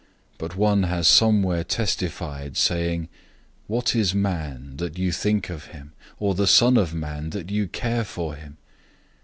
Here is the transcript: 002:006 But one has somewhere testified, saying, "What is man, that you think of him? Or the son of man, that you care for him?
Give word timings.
002:006 0.01 0.07
But 0.39 0.55
one 0.55 0.81
has 0.81 1.07
somewhere 1.07 1.63
testified, 1.63 2.57
saying, 2.57 3.07
"What 3.67 3.95
is 3.95 4.15
man, 4.15 4.77
that 4.77 4.97
you 4.97 5.11
think 5.11 5.51
of 5.51 5.65
him? 5.67 5.93
Or 6.17 6.33
the 6.33 6.47
son 6.47 6.75
of 6.75 6.91
man, 6.95 7.29
that 7.29 7.51
you 7.51 7.67
care 7.67 8.03
for 8.03 8.33
him? 8.33 8.57